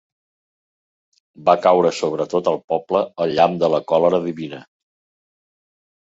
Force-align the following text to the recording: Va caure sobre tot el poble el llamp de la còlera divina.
Va 1.49 1.53
caure 1.65 1.91
sobre 1.97 2.25
tot 2.31 2.49
el 2.51 2.57
poble 2.73 3.01
el 3.25 3.33
llamp 3.41 3.59
de 3.65 3.69
la 3.73 3.81
còlera 3.91 4.21
divina. 4.25 4.63